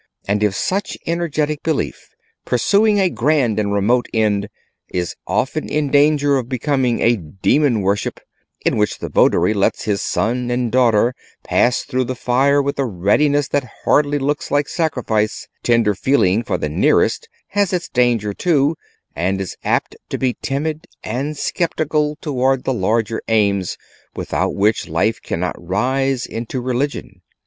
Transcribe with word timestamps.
And 0.27 0.41
if 0.41 0.55
such 0.55 0.97
energetic 1.05 1.61
belief, 1.61 2.09
pursuing 2.43 2.99
a 2.99 3.07
grand 3.07 3.59
and 3.59 3.71
remote 3.71 4.07
end, 4.15 4.49
is 4.89 5.15
often 5.27 5.69
in 5.69 5.91
danger 5.91 6.39
of 6.39 6.49
becoming 6.49 7.01
a 7.01 7.17
demon 7.17 7.81
worship, 7.81 8.19
in 8.65 8.77
which 8.77 8.97
the 8.97 9.09
votary 9.09 9.53
lets 9.53 9.83
his 9.83 10.01
son 10.01 10.49
and 10.49 10.71
daughter 10.71 11.13
pass 11.43 11.83
through 11.83 12.05
the 12.05 12.15
fire 12.15 12.63
with 12.63 12.79
a 12.79 12.85
readiness 12.87 13.47
that 13.49 13.69
hardly 13.85 14.17
looks 14.17 14.49
like 14.49 14.67
sacrifice; 14.67 15.47
tender 15.61 15.93
fellow 15.93 16.15
feeling 16.17 16.43
for 16.43 16.57
the 16.57 16.67
nearest 16.67 17.29
has 17.49 17.71
its 17.71 17.87
danger 17.87 18.33
too, 18.33 18.75
and 19.15 19.39
is 19.39 19.55
apt 19.63 19.95
to 20.09 20.17
be 20.17 20.35
timid 20.41 20.87
and 21.03 21.37
sceptical 21.37 22.17
towards 22.21 22.63
the 22.63 22.73
larger 22.73 23.21
aims 23.27 23.77
without 24.15 24.55
which 24.55 24.89
life 24.89 25.21
cannot 25.21 25.53
rise 25.63 26.25
into 26.25 26.59
religion. 26.59 27.21